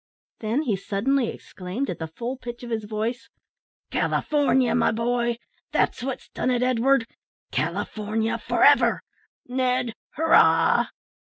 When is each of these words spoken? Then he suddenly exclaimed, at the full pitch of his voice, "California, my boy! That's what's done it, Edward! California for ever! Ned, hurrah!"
Then 0.39 0.63
he 0.63 0.75
suddenly 0.75 1.27
exclaimed, 1.27 1.87
at 1.87 1.99
the 1.99 2.07
full 2.07 2.35
pitch 2.35 2.63
of 2.63 2.71
his 2.71 2.85
voice, 2.85 3.29
"California, 3.91 4.73
my 4.73 4.91
boy! 4.91 5.37
That's 5.73 6.01
what's 6.01 6.29
done 6.29 6.49
it, 6.49 6.63
Edward! 6.63 7.05
California 7.51 8.39
for 8.39 8.63
ever! 8.63 9.03
Ned, 9.45 9.93
hurrah!" 10.15 10.87